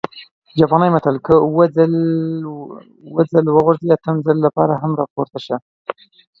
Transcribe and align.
جاپانى 0.59 0.87
متل: 0.95 1.15
که 1.25 1.33
اووه 1.45 1.65
ځل 3.37 3.45
وغورځېدې، 3.55 3.93
اتم 3.95 4.15
ځل 4.25 4.37
لپاره 4.45 4.73
هم 4.81 4.91
راپورته 5.01 5.39
شه! 5.45 5.55